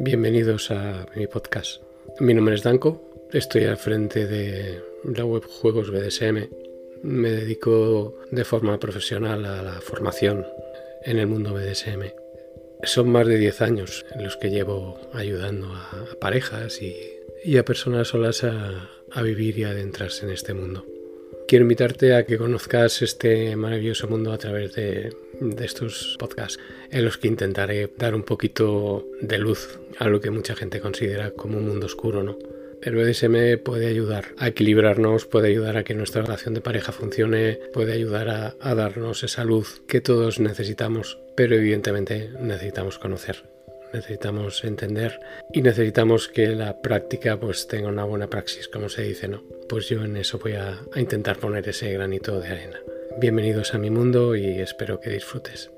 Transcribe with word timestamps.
Bienvenidos 0.00 0.70
a 0.70 1.06
mi 1.16 1.26
podcast. 1.26 1.82
Mi 2.20 2.32
nombre 2.32 2.54
es 2.54 2.62
Danko, 2.62 3.28
estoy 3.32 3.64
al 3.64 3.76
frente 3.76 4.28
de 4.28 4.80
la 5.02 5.24
web 5.24 5.42
Juegos 5.44 5.90
BDSM. 5.90 6.48
Me 7.02 7.30
dedico 7.30 8.14
de 8.30 8.44
forma 8.44 8.78
profesional 8.78 9.44
a 9.44 9.60
la 9.60 9.80
formación 9.80 10.46
en 11.02 11.18
el 11.18 11.26
mundo 11.26 11.52
BDSM. 11.52 12.12
Son 12.84 13.10
más 13.10 13.26
de 13.26 13.38
10 13.38 13.60
años 13.62 14.06
los 14.20 14.36
que 14.36 14.50
llevo 14.50 15.00
ayudando 15.12 15.66
a 15.74 16.06
parejas 16.20 16.80
y, 16.80 17.56
a 17.58 17.64
personas 17.64 18.06
solas 18.06 18.44
a, 18.44 18.88
vivir 19.20 19.58
y 19.58 19.64
adentrarse 19.64 20.26
en 20.26 20.30
este 20.30 20.54
mundo. 20.54 20.86
Quiero 21.48 21.62
invitarte 21.62 22.14
a 22.14 22.26
que 22.26 22.36
conozcas 22.36 23.00
este 23.00 23.56
maravilloso 23.56 24.06
mundo 24.06 24.34
a 24.34 24.36
través 24.36 24.74
de, 24.74 25.16
estos 25.64 26.16
podcasts, 26.18 26.60
en 26.90 27.06
los 27.06 27.16
que 27.16 27.26
intentaré 27.26 27.90
dar 27.96 28.14
un 28.14 28.22
poquito 28.22 29.06
de 29.22 29.38
luz 29.38 29.80
a 29.98 30.08
lo 30.08 30.20
que 30.20 30.30
mucha 30.30 30.54
gente 30.54 30.78
considera 30.78 31.30
como 31.30 31.56
un 31.56 31.66
mundo 31.66 31.86
oscuro, 31.86 32.22
¿no? 32.22 32.36
El 32.82 32.96
BDSM 32.96 33.62
puede 33.64 33.86
ayudar 33.86 34.26
a 34.36 34.48
equilibrarnos, 34.48 35.24
puede 35.24 35.48
ayudar 35.48 35.78
a 35.78 35.84
que 35.84 35.94
nuestra 35.94 36.20
relación 36.20 36.52
de 36.52 36.60
pareja 36.60 36.92
funcione, 36.92 37.58
puede 37.72 37.94
ayudar 37.94 38.28
a, 38.28 38.74
darnos 38.74 39.24
esa 39.24 39.42
luz 39.44 39.80
que 39.88 40.02
todos 40.02 40.40
necesitamos, 40.40 41.18
pero 41.34 41.54
evidentemente 41.54 42.28
necesitamos 42.38 42.98
conocer 42.98 43.44
necesitamos 43.94 44.64
entender 44.64 45.18
y 45.50 45.62
necesitamos 45.62 46.28
que 46.28 46.48
la 46.48 46.82
práctica 46.82 47.40
pues 47.40 47.68
tenga 47.68 47.88
una 47.88 48.04
buena 48.04 48.28
praxis, 48.28 48.68
como 48.68 48.90
se 48.90 49.02
dice, 49.04 49.28
¿no? 49.28 49.42
Pues 49.68 49.88
yo 49.88 50.02
en 50.02 50.16
eso 50.16 50.38
voy 50.38 50.54
a, 50.54 50.80
intentar 50.96 51.38
poner 51.38 51.68
ese 51.68 51.92
granito 51.92 52.40
de 52.40 52.48
arena. 52.48 52.80
Bienvenidos 53.20 53.74
a 53.74 53.78
mi 53.78 53.90
mundo 53.90 54.34
y 54.34 54.60
espero 54.60 54.98
que 54.98 55.10
disfrutes. 55.10 55.70